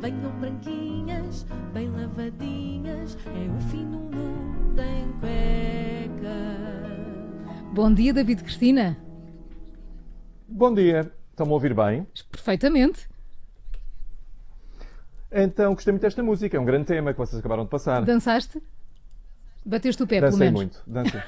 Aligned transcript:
Venham 0.00 0.30
branquinhas, 0.40 1.44
bem 1.74 1.90
lavadinhas, 1.90 3.16
é 3.26 3.48
o 3.56 3.60
fim 3.70 3.84
do 3.90 3.98
mundo 3.98 4.80
em 4.80 5.12
cuecas. 5.20 6.30
Bom 7.72 7.92
dia, 7.92 8.14
David 8.14 8.42
Cristina. 8.42 8.96
Bom 10.48 10.72
dia, 10.74 11.12
estão-me 11.30 11.52
a 11.52 11.54
ouvir 11.54 11.74
bem? 11.74 12.06
Perfeitamente. 12.30 13.08
Então, 15.30 15.74
gostei 15.74 15.92
muito 15.92 16.02
desta 16.02 16.22
música, 16.22 16.56
é 16.56 16.60
um 16.60 16.64
grande 16.64 16.86
tema 16.86 17.12
que 17.12 17.18
vocês 17.18 17.38
acabaram 17.38 17.64
de 17.64 17.70
passar. 17.70 18.02
Dançaste? 18.04 18.60
Bateste 19.64 20.02
o 20.02 20.06
pé, 20.06 20.20
Dancei 20.22 20.38
pelo 20.48 20.58
menos. 20.58 20.60
muito, 20.60 20.82
dancei. 20.86 21.20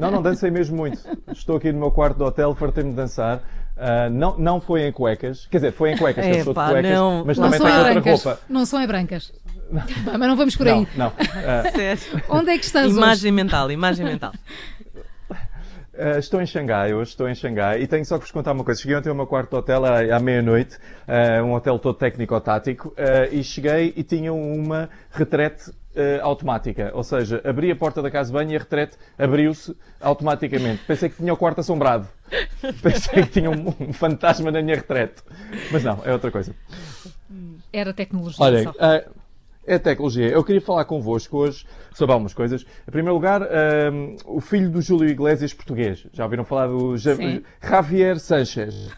não, 0.00 0.10
não, 0.10 0.20
dancei 0.20 0.50
mesmo 0.50 0.76
muito. 0.76 0.98
Estou 1.30 1.56
aqui 1.56 1.70
no 1.70 1.78
meu 1.78 1.92
quarto 1.92 2.18
do 2.18 2.24
hotel, 2.24 2.52
fartei-me 2.56 2.90
de 2.90 2.96
dançar. 2.96 3.40
Ah, 3.76 4.08
não, 4.10 4.36
não 4.38 4.60
foi 4.60 4.82
em 4.86 4.92
cuecas, 4.92 5.46
quer 5.50 5.56
dizer, 5.58 5.72
foi 5.72 5.92
em 5.92 5.96
cuecas, 5.96 6.24
que 6.24 6.30
eu 6.30 6.44
sou 6.44 6.52
de 6.54 6.60
cuecas, 6.60 6.90
não. 6.92 7.24
mas 7.24 7.38
Não 7.38 7.44
também 7.44 7.58
são 7.58 7.66
tenho 7.66 7.76
em 7.76 7.78
outra 7.86 8.00
brancas. 8.00 8.24
roupa. 8.24 8.40
Não 8.48 8.66
são 8.66 8.82
em 8.82 8.86
brancas. 8.86 9.32
Mas 9.70 10.18
não 10.28 10.36
vamos 10.36 10.54
por 10.56 10.66
Não, 10.66 10.78
aí. 10.80 10.88
não. 10.94 11.12
Ah, 11.18 11.70
Sério. 11.74 12.22
Onde 12.28 12.50
é 12.50 12.58
que 12.58 12.64
estás 12.66 12.86
hoje? 12.86 12.96
Imagem 12.96 13.32
mental, 13.32 13.70
imagem 13.72 14.04
mental. 14.04 14.32
ah, 15.98 16.18
estou 16.18 16.40
em 16.42 16.46
Xangai, 16.46 16.92
hoje 16.94 17.10
estou 17.10 17.28
em 17.28 17.34
Xangai 17.34 17.80
e 17.82 17.86
tenho 17.86 18.04
só 18.04 18.16
que 18.18 18.24
vos 18.24 18.30
contar 18.30 18.52
uma 18.52 18.64
coisa. 18.64 18.80
Cheguei 18.80 18.96
ontem 18.96 19.08
ao 19.08 19.14
meu 19.14 19.26
quarto 19.26 19.50
de 19.50 19.56
hotel 19.56 19.84
à, 19.84 20.16
à 20.16 20.20
meia-noite, 20.20 20.76
ah, 21.08 21.42
um 21.42 21.54
hotel 21.54 21.78
todo 21.78 21.94
técnico-tático, 21.96 22.94
ah, 22.98 23.26
e 23.32 23.42
cheguei 23.42 23.92
e 23.96 24.02
tinha 24.02 24.32
uma 24.32 24.88
retrete 25.10 25.72
ah, 25.96 26.24
automática. 26.24 26.90
Ou 26.94 27.02
seja, 27.02 27.40
abri 27.44 27.70
a 27.70 27.76
porta 27.76 28.00
da 28.00 28.10
casa 28.10 28.30
de 28.30 28.34
banho 28.34 28.52
e 28.52 28.56
a 28.56 28.58
retrete 28.58 28.96
abriu-se 29.18 29.76
automaticamente. 30.00 30.82
Pensei 30.86 31.08
que 31.08 31.16
tinha 31.16 31.32
o 31.32 31.36
quarto 31.36 31.60
assombrado. 31.60 32.06
Pensei 32.82 33.24
que 33.24 33.30
tinha 33.30 33.50
um, 33.50 33.74
um 33.80 33.92
fantasma 33.92 34.50
na 34.50 34.62
minha 34.62 34.76
retrete. 34.76 35.22
Mas 35.70 35.84
não, 35.84 36.00
é 36.04 36.12
outra 36.12 36.30
coisa. 36.30 36.54
Era 37.72 37.92
tecnologia 37.92 38.62
só. 38.64 38.74
ah, 38.78 39.02
é 39.66 39.78
tecnologia. 39.78 40.28
Eu 40.28 40.42
queria 40.42 40.60
falar 40.60 40.84
convosco 40.84 41.38
hoje 41.38 41.64
sobre 41.94 42.12
algumas 42.12 42.34
coisas. 42.34 42.62
Em 42.86 42.90
primeiro 42.90 43.14
lugar, 43.14 43.42
ahm, 43.42 44.16
o 44.24 44.40
filho 44.40 44.68
do 44.68 44.80
Júlio 44.82 45.08
Iglesias 45.08 45.54
português. 45.54 46.06
Já 46.12 46.24
ouviram 46.24 46.44
falar 46.44 46.66
do 46.66 46.98
Sim. 46.98 47.42
Javier 47.62 48.18
Sanchez. 48.18 48.90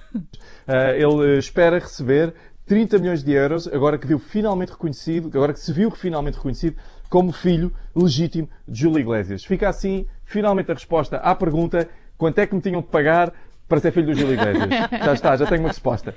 Ah, 0.66 0.92
ele 0.92 1.36
espera 1.38 1.78
receber 1.78 2.32
30 2.66 2.98
milhões 2.98 3.22
de 3.22 3.32
euros, 3.32 3.68
agora 3.68 3.98
que 3.98 4.06
viu 4.06 4.18
finalmente 4.18 4.70
reconhecido, 4.70 5.30
agora 5.34 5.52
que 5.52 5.60
se 5.60 5.72
viu 5.72 5.90
finalmente 5.90 6.36
reconhecido 6.36 6.76
como 7.10 7.30
filho 7.30 7.72
legítimo 7.94 8.48
de 8.66 8.80
Júlio 8.80 9.00
Iglesias. 9.00 9.44
Fica 9.44 9.68
assim, 9.68 10.06
finalmente, 10.24 10.70
a 10.70 10.74
resposta 10.74 11.18
à 11.18 11.34
pergunta: 11.34 11.88
quanto 12.16 12.38
é 12.38 12.46
que 12.46 12.54
me 12.54 12.60
tinham 12.60 12.80
de 12.80 12.88
pagar 12.88 13.32
para 13.68 13.80
ser 13.80 13.92
filho 13.92 14.06
do 14.06 14.14
Júlio 14.14 14.34
Iglesias? 14.34 14.68
já 15.04 15.12
está, 15.12 15.36
já 15.36 15.46
tenho 15.46 15.60
uma 15.60 15.68
resposta. 15.68 16.14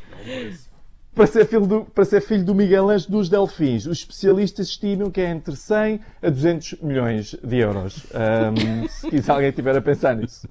Para 1.13 1.25
ser, 1.25 1.45
filho 1.47 1.65
do, 1.65 1.85
para 1.85 2.05
ser 2.05 2.21
filho 2.21 2.45
do 2.45 2.53
Miguel 2.53 2.89
Anjo 2.89 3.09
dos 3.09 3.27
Delfins, 3.27 3.87
os 3.87 3.97
especialistas 3.99 4.67
estimam 4.67 5.09
que 5.09 5.19
é 5.19 5.29
entre 5.29 5.55
100 5.55 5.99
a 6.21 6.29
200 6.29 6.75
milhões 6.81 7.35
de 7.43 7.57
euros. 7.57 8.05
Ahm, 8.13 8.87
se 8.87 9.31
alguém 9.31 9.49
estiver 9.49 9.75
a 9.75 9.81
pensar 9.81 10.15
nisso. 10.15 10.47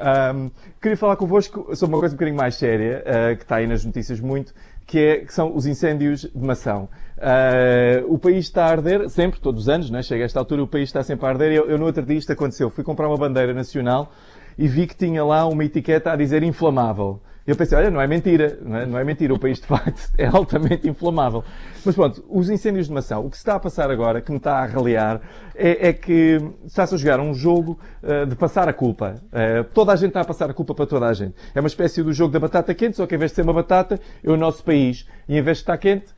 Ahm, 0.00 0.50
queria 0.80 0.96
falar 0.96 1.16
convosco 1.16 1.76
sobre 1.76 1.94
uma 1.94 2.00
coisa 2.00 2.14
um 2.14 2.16
bocadinho 2.16 2.36
mais 2.36 2.54
séria, 2.54 3.04
ah, 3.06 3.36
que 3.36 3.42
está 3.42 3.56
aí 3.56 3.66
nas 3.66 3.84
notícias 3.84 4.18
muito, 4.18 4.54
que, 4.86 4.98
é, 4.98 5.16
que 5.18 5.32
são 5.32 5.54
os 5.54 5.66
incêndios 5.66 6.22
de 6.22 6.44
maçã. 6.44 6.88
Ah, 7.18 8.02
o 8.06 8.18
país 8.18 8.46
está 8.46 8.64
a 8.64 8.70
arder, 8.70 9.08
sempre, 9.10 9.38
todos 9.40 9.62
os 9.62 9.68
anos, 9.68 9.90
né? 9.90 10.02
chega 10.02 10.24
a 10.24 10.26
esta 10.26 10.38
altura, 10.38 10.62
o 10.62 10.66
país 10.66 10.88
está 10.88 11.02
sempre 11.02 11.26
a 11.26 11.28
arder. 11.28 11.52
Eu, 11.52 11.68
eu 11.68 11.78
no 11.78 11.84
outro 11.84 12.02
dia 12.02 12.16
isto 12.16 12.32
aconteceu, 12.32 12.70
fui 12.70 12.82
comprar 12.82 13.06
uma 13.08 13.16
bandeira 13.16 13.52
nacional 13.52 14.10
e 14.56 14.66
vi 14.66 14.86
que 14.86 14.96
tinha 14.96 15.24
lá 15.24 15.46
uma 15.46 15.64
etiqueta 15.64 16.12
a 16.12 16.16
dizer 16.16 16.42
inflamável. 16.42 17.20
Eu 17.50 17.56
pensei, 17.56 17.76
olha, 17.76 17.90
não 17.90 18.00
é 18.00 18.06
mentira, 18.06 18.60
não 18.62 18.76
é, 18.76 18.86
não 18.86 18.96
é 18.96 19.02
mentira, 19.02 19.34
o 19.34 19.38
país 19.38 19.58
de 19.58 19.66
facto 19.66 20.08
é 20.16 20.26
altamente 20.26 20.88
inflamável. 20.88 21.42
Mas 21.84 21.96
pronto, 21.96 22.24
os 22.28 22.48
incêndios 22.48 22.86
de 22.86 22.92
maçã, 22.92 23.18
o 23.18 23.28
que 23.28 23.36
se 23.36 23.40
está 23.40 23.56
a 23.56 23.58
passar 23.58 23.90
agora, 23.90 24.20
que 24.20 24.30
me 24.30 24.36
está 24.36 24.58
a 24.58 24.66
ralear, 24.66 25.20
é, 25.52 25.88
é 25.88 25.92
que 25.92 26.40
está-se 26.64 26.94
a 26.94 26.96
jogar 26.96 27.18
um 27.18 27.34
jogo 27.34 27.76
eh, 28.04 28.24
de 28.24 28.36
passar 28.36 28.68
a 28.68 28.72
culpa. 28.72 29.16
Eh, 29.32 29.64
toda 29.74 29.92
a 29.92 29.96
gente 29.96 30.10
está 30.10 30.20
a 30.20 30.24
passar 30.24 30.48
a 30.48 30.54
culpa 30.54 30.76
para 30.76 30.86
toda 30.86 31.08
a 31.08 31.12
gente. 31.12 31.34
É 31.52 31.58
uma 31.58 31.66
espécie 31.66 32.04
do 32.04 32.12
jogo 32.12 32.32
da 32.32 32.38
batata 32.38 32.72
quente, 32.72 32.96
só 32.96 33.04
que 33.04 33.16
em 33.16 33.18
vez 33.18 33.32
de 33.32 33.34
ser 33.34 33.42
uma 33.42 33.52
batata, 33.52 33.98
é 34.22 34.30
o 34.30 34.36
nosso 34.36 34.62
país. 34.62 35.08
E 35.28 35.36
em 35.36 35.42
vez 35.42 35.56
de 35.56 35.62
estar 35.62 35.76
quente, 35.76 36.14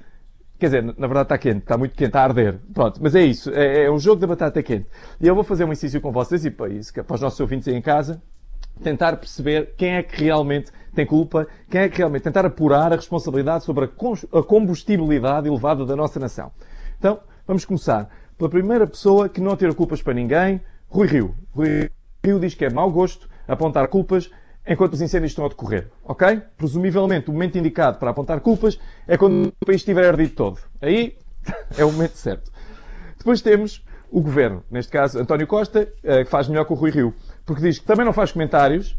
Quer 0.58 0.66
dizer, 0.66 0.82
na 0.84 1.08
verdade 1.08 1.24
está 1.24 1.38
quente, 1.38 1.58
está 1.58 1.76
muito 1.76 1.90
quente, 1.90 2.06
está 2.06 2.20
a 2.20 2.24
arder. 2.24 2.56
Pronto, 2.72 3.00
mas 3.02 3.16
é 3.16 3.24
isso, 3.24 3.50
é, 3.50 3.86
é 3.86 3.90
um 3.90 3.98
jogo 3.98 4.20
da 4.20 4.28
batata 4.28 4.62
quente. 4.62 4.86
E 5.20 5.26
eu 5.26 5.34
vou 5.34 5.42
fazer 5.42 5.64
um 5.64 5.72
exercício 5.72 6.00
com 6.00 6.12
vocês 6.12 6.44
e 6.44 6.52
para 6.52 6.68
isso, 6.68 6.92
é 7.00 7.02
para 7.02 7.14
os 7.16 7.20
nossos 7.20 7.40
ouvintes 7.40 7.66
aí 7.66 7.74
em 7.74 7.82
casa, 7.82 8.22
tentar 8.80 9.16
perceber 9.16 9.74
quem 9.76 9.96
é 9.96 10.02
que 10.04 10.22
realmente 10.22 10.70
tem 10.94 11.06
culpa, 11.06 11.46
quem 11.70 11.80
é 11.80 11.88
que 11.88 11.98
realmente 11.98 12.22
tentar 12.22 12.44
apurar 12.44 12.92
a 12.92 12.96
responsabilidade 12.96 13.64
sobre 13.64 13.84
a 13.84 14.42
combustibilidade 14.42 15.48
elevada 15.48 15.84
da 15.84 15.96
nossa 15.96 16.20
nação. 16.20 16.52
Então, 16.98 17.20
vamos 17.46 17.64
começar 17.64 18.08
pela 18.36 18.50
primeira 18.50 18.86
pessoa 18.86 19.28
que 19.28 19.40
não 19.40 19.56
tira 19.56 19.74
culpas 19.74 20.02
para 20.02 20.14
ninguém, 20.14 20.60
Rui 20.88 21.06
Rio. 21.06 21.34
Rui 21.52 21.90
Rio 22.24 22.38
diz 22.38 22.54
que 22.54 22.64
é 22.64 22.70
mau 22.70 22.90
gosto 22.90 23.28
apontar 23.48 23.88
culpas 23.88 24.30
enquanto 24.66 24.92
os 24.92 25.00
incêndios 25.00 25.32
estão 25.32 25.44
a 25.44 25.48
decorrer, 25.48 25.90
ok? 26.04 26.40
Presumivelmente, 26.56 27.30
o 27.30 27.32
momento 27.32 27.58
indicado 27.58 27.98
para 27.98 28.10
apontar 28.10 28.40
culpas 28.40 28.78
é 29.08 29.16
quando 29.16 29.52
o 29.60 29.66
país 29.66 29.80
estiver 29.80 30.06
ardido 30.06 30.34
todo. 30.34 30.60
Aí 30.80 31.16
é 31.76 31.84
o 31.84 31.90
momento 31.90 32.16
certo. 32.16 32.52
Depois 33.18 33.40
temos 33.40 33.84
o 34.10 34.20
governo, 34.20 34.62
neste 34.70 34.92
caso 34.92 35.18
António 35.18 35.46
Costa, 35.46 35.88
eh, 36.04 36.24
que 36.24 36.30
faz 36.30 36.46
melhor 36.46 36.64
que 36.64 36.72
o 36.72 36.76
Rui 36.76 36.90
Rio, 36.90 37.14
porque 37.44 37.62
diz 37.62 37.78
que 37.78 37.86
também 37.86 38.04
não 38.04 38.12
faz 38.12 38.30
comentários 38.30 38.96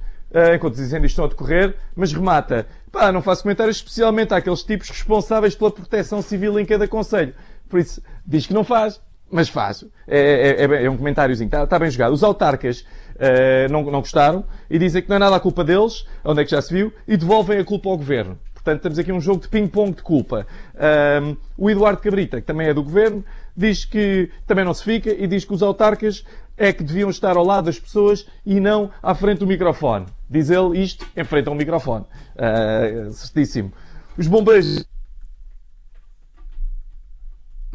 enquanto 0.55 0.73
os 0.73 0.79
incêndios 0.79 1.11
estão 1.11 1.25
a 1.25 1.27
decorrer, 1.27 1.75
mas 1.95 2.11
remata, 2.11 2.65
pá, 2.91 3.11
não 3.11 3.21
faço 3.21 3.43
comentários 3.43 3.77
especialmente 3.77 4.33
àqueles 4.33 4.63
tipos 4.63 4.89
responsáveis 4.89 5.55
pela 5.55 5.71
proteção 5.71 6.21
civil 6.21 6.59
em 6.59 6.65
cada 6.65 6.87
conselho. 6.87 7.33
Por 7.69 7.79
isso, 7.79 8.01
diz 8.25 8.45
que 8.47 8.53
não 8.53 8.63
faz, 8.63 8.99
mas 9.31 9.49
faz. 9.49 9.83
É, 10.07 10.19
é- 10.19 10.65
é- 10.65 10.85
é 10.85 10.89
um 10.89 10.97
comentáriozinho, 10.97 11.47
está, 11.47 11.63
está 11.63 11.79
bem 11.79 11.89
jogado. 11.89 12.13
Os 12.13 12.23
autarcas 12.23 12.85
eh, 13.19 13.67
não, 13.69 13.83
não 13.83 13.99
gostaram 13.99 14.43
e 14.69 14.79
dizem 14.79 15.01
que 15.01 15.09
não 15.09 15.15
é 15.15 15.19
nada 15.19 15.35
a 15.35 15.39
culpa 15.39 15.63
deles, 15.63 16.05
onde 16.23 16.41
é 16.41 16.45
que 16.45 16.51
já 16.51 16.61
se 16.61 16.73
viu, 16.73 16.91
e 17.07 17.15
devolvem 17.15 17.59
a 17.59 17.63
culpa 17.63 17.89
ao 17.89 17.97
governo. 17.97 18.37
Portanto, 18.53 18.81
temos 18.81 18.97
aqui 18.97 19.11
um 19.11 19.19
jogo 19.21 19.41
de 19.41 19.49
ping-pong 19.49 19.91
de 19.93 20.01
culpa. 20.01 20.47
Ahm, 20.75 21.35
o 21.57 21.69
Eduardo 21.69 22.01
Cabrita, 22.01 22.39
que 22.39 22.47
também 22.47 22.67
é 22.67 22.73
do 22.73 22.81
governo, 22.81 23.23
diz 23.55 23.85
que 23.85 24.31
também 24.47 24.63
não 24.65 24.73
se 24.73 24.83
fica 24.83 25.09
e 25.11 25.27
diz 25.27 25.43
que 25.45 25.53
os 25.53 25.61
autarcas 25.61 26.23
é 26.57 26.71
que 26.71 26.83
deviam 26.83 27.09
estar 27.09 27.35
ao 27.35 27.43
lado 27.43 27.65
das 27.65 27.79
pessoas 27.79 28.25
e 28.45 28.59
não 28.59 28.89
à 29.01 29.13
frente 29.13 29.39
do 29.39 29.47
microfone. 29.47 30.05
Diz 30.33 30.49
ele 30.49 30.79
isto 30.81 31.05
em 31.15 31.23
frente 31.23 31.47
a 31.47 31.51
um 31.51 31.55
microfone. 31.55 32.05
Ah, 32.35 33.11
certíssimo. 33.11 33.71
Os 34.17 34.25
bombeiros 34.27 34.83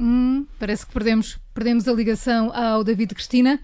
Hum, 0.00 0.46
parece 0.58 0.86
que 0.86 0.92
perdemos, 0.92 1.38
perdemos 1.54 1.88
a 1.88 1.92
ligação 1.92 2.52
ao 2.54 2.84
David 2.84 3.14
Cristina. 3.14 3.58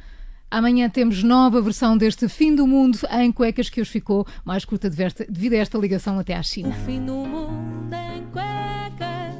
Amanhã 0.50 0.88
temos 0.88 1.22
nova 1.22 1.60
versão 1.60 1.96
deste 1.96 2.28
Fim 2.28 2.54
do 2.54 2.66
Mundo 2.66 2.98
em 3.10 3.30
cuecas 3.32 3.68
que 3.70 3.80
hoje 3.80 3.90
ficou 3.90 4.26
mais 4.44 4.64
curta 4.64 4.88
devido 4.90 5.54
a 5.54 5.56
esta- 5.56 5.78
ligação 5.78 6.18
até 6.18 6.34
à 6.36 6.40
O 6.40 6.44
China. 6.44 6.72
fim 6.86 7.04
do 7.04 7.14
mundo 7.14 7.92
em 7.94 8.24
cuecas, 8.32 9.34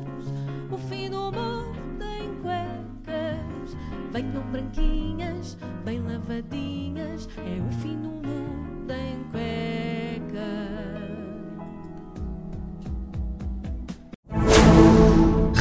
o 0.70 0.78
fim 0.88 1.10
do 1.10 1.30
mundo 1.32 2.04
em 2.04 2.34
cuecas. 2.42 3.76
Venham 4.12 4.42
branquinhas, 4.50 5.56
bem 5.84 6.00
lavadinhas, 6.00 7.28
é 7.38 7.60
o 7.60 7.72
fim 7.80 7.96
do 7.96 8.08
mundo 8.08 8.24